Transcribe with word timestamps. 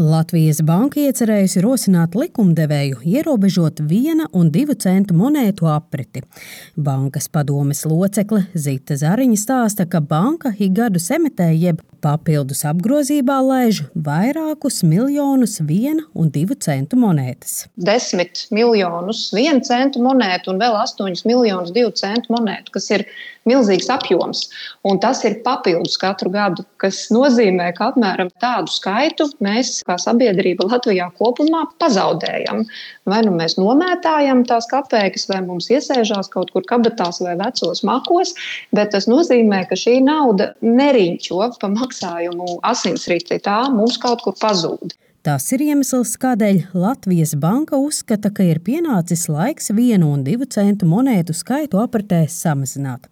Latvijas 0.00 0.62
Banka 0.64 1.02
iecerējusi 1.02 1.60
rosināt 1.60 2.14
likumdevēju 2.16 3.02
ierobežot 3.04 3.82
viena 3.84 4.24
un 4.32 4.48
divu 4.48 4.72
centu 4.80 5.12
monētu 5.12 5.68
apriti. 5.68 6.22
Bankas 6.80 7.28
padomes 7.28 7.84
locekle 7.84 8.46
Zita 8.56 8.96
Zariņa 8.96 9.36
stāsta, 9.36 9.84
ka 9.84 10.00
banka 10.00 10.54
ik 10.56 10.72
gadus 10.78 11.10
emitē 11.12 11.50
jeb 11.52 11.82
papildus 12.02 12.64
apgrozībā 12.66 13.36
laiž 13.44 13.82
vairākus 14.06 14.80
miljonus 14.86 15.58
viena 15.68 16.06
un 16.18 16.32
divu 16.32 16.56
centu 16.56 16.96
monētas. 16.98 17.66
Desmit 17.76 18.46
miljonus 18.50 19.26
vienu 19.36 19.60
centu 19.66 20.00
monētu 20.02 20.54
un 20.54 20.62
vēl 20.62 20.78
astoņus 20.80 21.26
miljonus 21.28 21.74
divu 21.76 21.92
centu 22.00 22.32
monētu, 22.32 22.72
kas 22.74 22.88
ir 22.96 23.06
milzīgs 23.48 23.90
apjoms. 23.92 24.46
Un 24.88 24.98
tas 25.02 25.22
ir 25.28 25.40
papildus 25.46 25.98
katru 26.00 26.32
gadu, 26.34 26.64
kas 26.82 27.04
nozīmē, 27.14 27.70
ka 27.76 27.92
apmēram 27.92 28.30
tādu 28.42 28.72
skaitu 28.72 29.28
mēs 29.42 29.81
kā 29.86 29.98
sabiedrība 30.00 30.68
Latvijā 30.70 31.08
kopumā 31.18 31.64
pazaudējam. 31.82 32.64
Vai 33.08 33.20
nu 33.26 33.34
mēs 33.36 33.58
nomētājam 33.60 34.44
tās 34.48 34.68
kapeikas, 34.70 35.28
vai 35.30 35.42
mums 35.46 35.70
iesēžās 35.72 36.30
kaut 36.32 36.52
kur 36.54 36.66
kabatās 36.68 37.22
vai 37.24 37.36
vecos 37.40 37.84
makos, 37.88 38.34
bet 38.76 38.94
tas 38.96 39.08
nozīmē, 39.10 39.64
ka 39.68 39.78
šī 39.78 39.98
nauda 40.06 40.52
neriņķo 40.64 41.52
pa 41.60 41.70
maksājumu 41.76 42.58
asinsriti. 42.72 43.40
Tā 43.42 43.64
mums 43.74 43.98
kaut 44.02 44.24
kur 44.26 44.38
pazūd. 44.40 44.96
Tas 45.22 45.44
ir 45.54 45.62
iemesls, 45.62 46.16
kādēļ 46.18 46.56
Latvijas 46.74 47.36
banka 47.38 47.78
uzskata, 47.78 48.32
ka 48.34 48.42
ir 48.42 48.58
pienācis 48.66 49.28
laiks 49.30 49.70
vienu 49.70 50.08
un 50.16 50.24
divu 50.26 50.48
centu 50.50 50.88
monētu 50.90 51.36
skaitu 51.38 51.78
apritē 51.78 52.24
samazināt. 52.26 53.06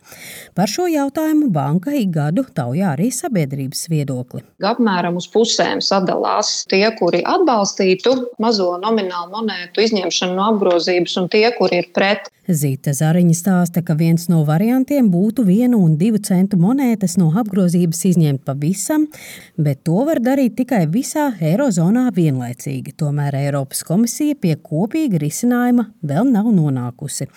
Par 0.59 0.66
šo 0.66 0.88
jautājumu 0.91 1.52
banka 1.55 1.95
ik 1.95 2.10
gadu 2.16 2.42
taujā 2.50 2.96
arī 2.96 3.12
sabiedrības 3.14 3.84
viedokli. 3.92 4.42
Apmēram 4.59 5.20
uz 5.23 5.28
pusēm 5.30 5.78
sadalās 5.86 6.64
tie, 6.73 6.83
kuri 6.98 7.23
atbalstītu 7.23 8.16
mazo 8.42 8.72
nominālu 8.83 9.30
monētu 9.36 9.86
izņemšanu 9.86 10.34
no 10.34 10.50
apgrozības, 10.50 11.14
un 11.22 11.30
tie, 11.30 11.47
kuri 11.55 11.84
ir 11.84 11.92
pret. 11.95 12.27
Zīta 12.50 12.91
Zariņa 12.97 13.34
stāsta, 13.39 13.84
ka 13.86 13.95
viens 13.95 14.24
no 14.27 14.41
variantiem 14.48 15.06
būtu 15.12 15.45
vienu 15.47 15.78
un 15.84 15.95
divu 16.00 16.19
centu 16.19 16.58
monētas 16.58 17.14
no 17.20 17.28
apgrozības 17.39 18.02
izņemt 18.11 18.42
pavisam, 18.48 19.06
bet 19.55 19.84
to 19.86 20.02
var 20.08 20.19
darīt 20.24 20.56
tikai 20.58 20.89
visā 20.91 21.28
Eirozonā 21.39 22.00
vienlaicīgi. 22.17 22.95
Tomēr 22.98 23.37
Eiropas 23.43 23.84
komisija 23.87 24.39
pie 24.41 24.55
kopīga 24.56 25.20
risinājuma 25.20 25.91
vēl 26.07 26.33
nav 26.33 26.48
nonākusi. 26.57 27.29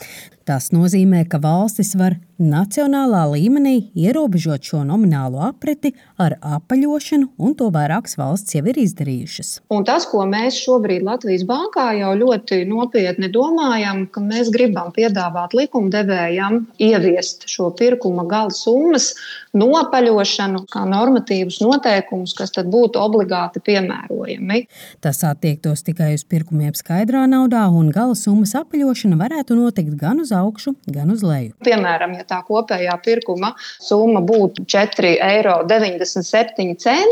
Tas 0.44 0.74
nozīmē, 0.76 1.24
ka 1.32 1.40
valstis 1.40 1.94
var 1.96 2.18
nacionālā 2.44 3.22
līmenī 3.32 3.76
ierobežot 3.96 4.66
šo 4.68 4.82
nominālo 4.84 5.40
apriti 5.46 5.94
ar 6.20 6.36
apaļošanu, 6.42 7.30
un 7.40 7.54
to 7.56 7.70
vairākas 7.72 8.18
valsts 8.20 8.58
jau 8.58 8.64
ir 8.68 8.80
izdarījušas. 8.84 9.52
Un 9.74 9.86
tas, 9.88 10.04
ko 10.10 10.26
mēs 10.28 10.58
šobrīd 10.60 11.06
Latvijas 11.08 11.46
bankā 11.48 11.86
jau 12.00 12.12
ļoti 12.20 12.64
nopietni 12.68 13.30
domājam, 13.32 14.04
ka 14.12 14.24
mēs 14.26 14.52
gribam 14.54 14.92
piedāvāt 14.96 15.56
likumdevējam 15.56 16.66
ieviest 16.82 17.48
šo 17.48 17.70
pirkuma 17.80 18.28
gala 18.28 18.52
summas 18.52 19.14
nopaļošanu 19.56 20.66
kā 20.74 20.84
normatīvus 20.90 21.62
noteikumus, 21.64 22.34
kas 22.36 22.52
tad 22.52 22.68
būtu 22.74 23.00
obligāti 23.00 23.62
piemērojami. 23.64 24.66
Tas 25.06 25.22
attiektos 25.28 25.86
tikai 25.86 26.14
uz 26.18 26.26
pirkumiem 26.28 26.74
skaidrā 26.76 27.24
naudā, 27.30 27.68
un 27.70 27.94
gala 27.94 28.18
summas 28.18 28.56
apaļošana 28.58 29.20
varētu 29.22 29.60
notikt 29.60 29.96
gan 30.02 30.24
uz 30.26 30.33
augšu, 30.38 30.74
gan 30.86 31.12
uz 31.14 31.24
leju. 31.26 31.54
Piemēram, 31.66 32.14
ja 32.20 32.24
tā 32.28 32.40
kopējā 32.48 32.96
pirkuma 33.06 33.50
summa 33.60 34.22
būtu 34.26 34.66
4,97 34.70 35.30
eiro, 35.30 35.56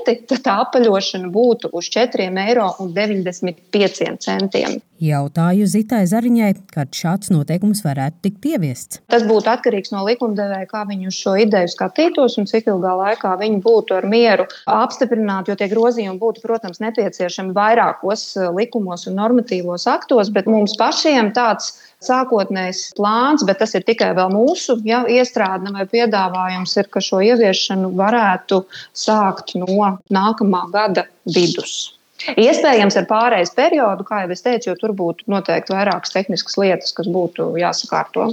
tad 0.05 0.39
tā 0.45 0.53
apaļošana 0.65 1.27
būtu 1.33 1.65
uz 1.77 1.85
4,95 1.93 4.01
eiro. 4.05 4.81
Jautāju 5.01 5.65
Zitai 5.65 6.03
Zariņai, 6.05 6.51
kad 6.69 6.91
šāds 6.93 7.31
noteikums 7.33 7.79
varētu 7.81 8.19
tikt 8.27 8.43
ieviests. 8.51 8.99
Tas 9.09 9.23
būtu 9.25 9.49
atkarīgs 9.49 9.89
no 9.89 10.03
likumdevēja, 10.05 10.67
kā 10.69 10.83
viņi 10.85 11.07
uz 11.09 11.15
šo 11.17 11.33
ideju 11.41 11.71
skatītos 11.73 12.35
un 12.37 12.45
cik 12.49 12.67
ilgā 12.69 12.91
laikā 12.99 13.31
viņi 13.39 13.57
būtu 13.65 13.95
ar 13.97 14.05
mieru 14.11 14.45
apstiprināti, 14.69 15.49
jo 15.49 15.55
tie 15.57 15.67
grozījumi 15.71 16.21
būtu, 16.21 16.43
protams, 16.45 16.77
nepieciešami 16.83 17.55
vairākos 17.55 18.25
likumos 18.53 19.07
un 19.09 19.17
normatīvos 19.17 19.87
aktos, 19.89 20.29
bet 20.35 20.45
mums 20.45 20.75
pašiem 20.77 21.31
tāds 21.33 21.71
sākotnējs 22.05 22.91
plāns, 22.97 23.45
bet 23.47 23.57
tas 23.61 23.73
ir 23.77 23.85
tikai 23.87 24.11
mūsu 24.33 24.77
ja, 24.85 25.01
iestrādne 25.09 25.73
vai 25.73 25.87
piedāvājums, 25.89 26.75
ir, 26.77 26.91
ka 26.93 27.01
šo 27.01 27.23
ieviešanu 27.25 27.89
varētu 27.97 28.61
sākt 28.93 29.55
no 29.57 29.95
nākamā 30.13 30.67
gada 30.77 31.07
vidus. 31.25 31.97
Iespējams, 32.39 32.97
ar 32.99 33.07
pārejas 33.09 33.53
periodu, 33.57 34.05
kā 34.07 34.23
jau 34.23 34.33
es 34.35 34.43
teicu, 34.45 34.71
jo 34.71 34.75
tur 34.79 34.95
būtu 34.97 35.29
noteikti 35.31 35.73
vairākas 35.73 36.13
tehniskas 36.13 36.57
lietas, 36.61 36.93
kas 36.97 37.09
būtu 37.11 37.53
jāsakārto. 37.61 38.31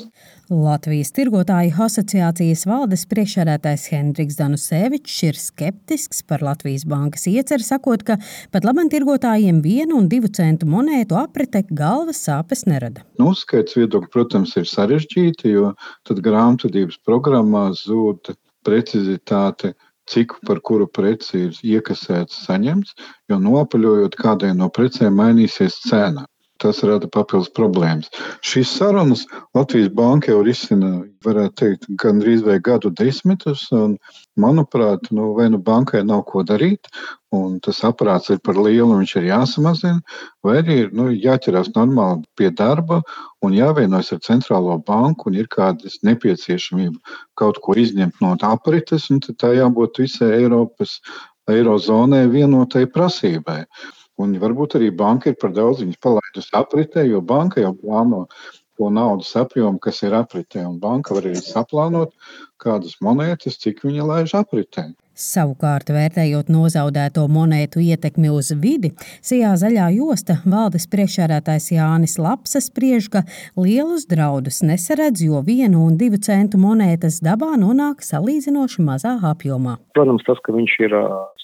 Latvijas 0.48 1.10
tirgotāju 1.12 1.74
asociācijas 1.84 2.62
valdes 2.64 3.02
priekšsēdētājs 3.10 3.82
Hendriks 3.92 4.38
Danusevičs 4.38 5.16
ir 5.28 5.36
skeptisks 5.36 6.22
par 6.24 6.40
Latvijas 6.46 6.86
bankas 6.88 7.26
ieceru, 7.28 7.60
sakot, 7.66 8.04
ka 8.08 8.16
pat 8.54 8.64
labam 8.64 8.88
tirgotājiem 8.88 9.60
vienu 9.60 9.98
un 10.00 10.08
divu 10.08 10.30
centu 10.32 10.64
monētu 10.64 11.18
aprite 11.20 11.66
galvas 11.68 12.22
sāpes 12.24 12.64
nerada. 12.64 13.04
Nu, 13.20 13.34
uzskaits 13.34 13.76
viedokļi, 13.76 14.08
protams, 14.14 14.56
ir 14.56 14.64
sarežģīti, 14.70 15.52
jo 15.52 15.74
tad 16.08 16.24
grāmatvedības 16.24 16.96
programmā 17.04 17.68
zūd 17.76 18.32
precizitāte 18.64 19.74
cik 20.12 20.34
par 20.48 20.60
kuru 20.70 20.88
preci 20.98 21.44
ir 21.48 21.60
iekasēts, 21.74 22.42
saņemts, 22.48 22.96
jo 23.30 23.38
nopaļojot 23.44 24.16
kādai 24.22 24.54
no 24.56 24.70
precēm 24.78 25.16
mainīsies 25.20 25.80
cena 25.88 26.26
tas 26.62 26.80
rada 26.86 27.08
papildus 27.10 27.50
problēmas. 27.56 28.10
Šīs 28.46 28.72
sarunas 28.78 29.24
Latvijas 29.56 29.90
Banka 29.94 30.32
jau 30.32 30.42
risina, 30.46 30.90
varētu 31.24 31.54
teikt, 31.60 31.86
gandrīz 32.02 32.42
vai 32.46 32.58
gadu 32.62 32.90
desmitus. 32.94 33.66
Manuprāt, 34.38 35.08
nu, 35.14 35.32
vai 35.34 35.48
nu 35.50 35.58
bankai 35.62 36.04
nav 36.06 36.22
ko 36.28 36.44
darīt, 36.46 36.90
un 37.34 37.58
tas 37.64 37.80
aparāts 37.86 38.30
ir 38.30 38.38
par 38.44 38.58
lielu, 38.58 39.00
viņš 39.00 39.14
ir 39.18 39.30
jāsamazina, 39.32 40.20
vai 40.46 40.58
arī 40.60 40.76
ir 40.84 40.92
nu, 40.94 41.08
jāķerās 41.10 41.72
normāli 41.74 42.22
pie 42.38 42.52
darba 42.54 43.00
un 43.44 43.56
jāvienojas 43.56 44.12
ar 44.14 44.22
centrālo 44.26 44.78
banku, 44.86 45.30
un 45.30 45.40
ir 45.40 45.50
kādas 45.50 45.98
nepieciešamība 46.06 47.18
kaut 47.38 47.58
ko 47.64 47.74
izņemt 47.74 48.22
no 48.22 48.36
aprites, 48.46 49.10
un 49.10 49.20
tā 49.28 49.54
jābūt 49.58 50.04
visai 50.04 50.36
Eiropas, 50.38 51.00
Eirozonai 51.48 52.26
vienotai 52.28 52.84
prasībai. 52.92 53.62
Un 54.18 54.34
varbūt 54.42 54.78
arī 54.78 54.90
banka 54.90 55.30
ir 55.30 55.36
par 55.38 55.52
daudz 55.54 55.84
viņas 55.84 56.00
palaidusi 56.02 56.54
apritē, 56.58 57.04
jo 57.06 57.20
banka 57.22 57.62
jau 57.62 57.74
plāno 57.78 58.24
to 58.78 58.90
naudas 58.94 59.34
apjomu, 59.38 59.78
kas 59.82 60.02
ir 60.06 60.14
apritē. 60.14 60.62
Un 60.66 60.78
banka 60.82 61.14
var 61.14 61.26
arī 61.26 61.38
saplānot, 61.42 62.14
kādas 62.62 62.98
monētas, 63.02 63.58
cik 63.62 63.84
viņa 63.86 64.06
laiž 64.06 64.34
apritē. 64.38 64.88
Savukārt, 65.18 65.88
vērtējot 65.90 66.46
nozaudēto 66.54 67.24
monētu 67.26 67.80
ietekmi 67.82 68.30
uz 68.30 68.52
vidi, 68.62 68.92
Sijā 69.18 69.50
zaļā 69.58 69.88
josta 69.96 70.36
valdes 70.46 70.86
priekšsēdētājs 70.92 71.72
Jānis 71.74 72.14
Lapsas 72.22 72.68
spriež, 72.70 73.08
ka 73.10 73.24
lielus 73.58 74.06
draudus 74.06 74.62
nesaredz, 74.62 75.24
jo 75.26 75.42
vienu 75.42 75.82
un 75.88 75.98
divu 75.98 76.22
centu 76.22 76.62
monētas 76.62 77.18
dabā 77.18 77.56
nonāk 77.58 78.06
salīdzinoši 78.06 78.86
mazā 78.86 79.16
apjomā. 79.32 79.80
Protams, 79.98 80.22
tas, 80.26 80.38
ka 80.46 80.54
viņš 80.54 80.78
ir 80.86 80.94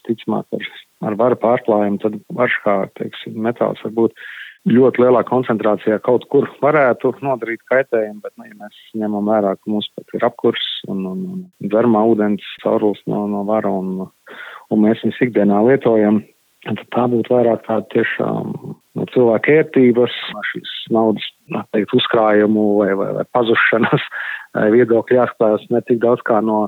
ticamāk 0.06 0.46
ar 0.54 0.70
ar 1.04 1.18
varu 1.20 1.38
pārklājumu, 1.40 2.00
tad 2.02 2.18
varš 2.34 2.56
kā, 2.64 2.78
teiksim, 2.98 3.36
metāls 3.44 3.82
var 3.84 3.94
būt 3.98 4.26
ļoti 4.70 5.02
lielā 5.02 5.22
koncentrācijā 5.28 5.98
kaut 6.04 6.24
kur. 6.32 6.48
Varētu 6.62 7.12
nodarīt 7.24 7.64
kaitējumu, 7.70 8.22
bet, 8.24 8.32
nu, 8.38 8.48
ja 8.48 8.54
mēs 8.64 8.84
ņemam 9.00 9.28
vērā, 9.28 9.54
ka 9.58 9.70
mums 9.70 9.90
pat 9.96 10.16
ir 10.16 10.24
apkurs 10.24 10.68
un, 10.88 11.04
un, 11.10 11.24
un 11.34 11.68
dzeramā 11.68 12.04
ūdens 12.12 12.46
caurulis 12.64 13.02
no, 13.10 13.26
no 13.30 13.44
vara 13.48 13.72
un, 13.72 14.06
un 14.72 14.84
mēs 14.84 15.04
viņus 15.04 15.20
ikdienā 15.28 15.60
lietojam, 15.68 16.22
tad 16.64 16.80
tā 16.96 17.04
būtu 17.12 17.34
vairāk 17.34 17.66
tāda 17.66 17.86
tiešām 17.92 18.54
no 18.94 19.06
cilvēka 19.12 19.58
ērtības, 19.60 20.16
šīs 20.52 20.72
naudas, 20.94 21.26
teikt, 21.74 21.92
uzkrājumu 21.98 22.64
vai, 22.80 22.90
vai, 22.96 23.10
vai 23.18 23.26
pazušanas 23.36 24.08
viedokļi 24.76 25.20
jāskatās 25.20 25.68
ne 25.74 25.84
tik 25.84 26.00
daudz 26.04 26.24
kā 26.24 26.40
no, 26.40 26.66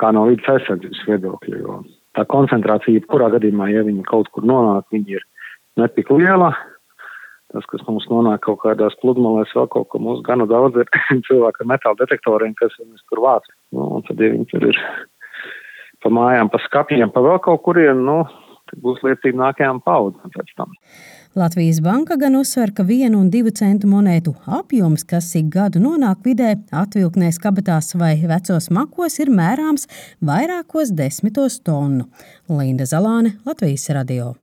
kā 0.00 0.12
no 0.12 0.26
vidas 0.28 0.58
aizsardzības 0.58 1.04
viedokļa, 1.08 1.64
jo 1.64 1.80
tā 2.16 2.24
koncentrācija, 2.28 2.98
jebkurā 2.98 3.30
gadījumā, 3.36 3.70
ja 3.72 3.86
viņi 3.86 4.04
kaut 4.08 4.30
kur 4.34 4.46
nonāk, 4.48 4.88
viņi 4.92 5.18
ir 5.18 5.24
netik 5.80 6.12
liela. 6.12 6.52
Tas, 7.52 7.66
kas 7.68 7.82
mums 7.84 8.06
nonāk 8.08 8.40
kaut 8.46 8.62
kādās 8.62 8.94
pludmalēs, 9.02 9.52
vēl 9.52 9.66
kaut 9.72 9.90
ko 9.92 10.00
mums 10.00 10.22
gana 10.24 10.46
daudz 10.48 10.78
ir 10.80 10.88
cilvēku 11.28 11.64
ar 11.64 11.70
metāla 11.74 12.00
detektoriem, 12.00 12.54
kas 12.56 12.76
viņus 12.80 13.04
tur 13.10 13.20
vāc. 13.24 13.48
Nu, 13.76 13.90
un 13.98 14.06
tad, 14.06 14.20
ja 14.24 14.32
viņi 14.32 14.48
tur 14.52 14.70
ir 14.70 14.78
pa 16.02 16.12
mājām, 16.12 16.48
pa 16.52 16.60
skapjiem, 16.64 17.12
pa 17.12 17.20
vēl 17.24 17.42
kaut 17.44 17.60
kurien, 17.66 18.00
nu, 18.06 18.22
tad 18.70 18.80
būs 18.84 19.04
liecība 19.04 19.44
nākamajām 19.44 19.82
paudzēm 19.84 20.32
pēc 20.32 20.54
tam. 20.56 20.72
Latvijas 21.34 21.80
banka 21.80 22.16
gan 22.16 22.34
uzsver, 22.36 22.74
ka 22.76 22.82
vienu 22.84 23.16
un 23.22 23.30
divu 23.32 23.48
centu 23.56 23.88
monētu 23.88 24.34
apjoms, 24.58 25.06
kas 25.08 25.30
ik 25.40 25.48
gadu 25.54 25.80
nonāk 25.80 26.20
vidē, 26.28 26.50
atvilknēs 26.82 27.40
kabatās 27.40 27.94
vai 27.96 28.18
vecos 28.20 28.68
makos, 28.68 29.16
ir 29.24 29.32
mērāms 29.32 29.88
vairākos 30.20 30.92
desmitos 30.92 31.62
tonu. 31.64 32.10
Linda 32.52 32.84
Zalāne, 32.84 33.38
Latvijas 33.48 33.88
radio. 33.96 34.34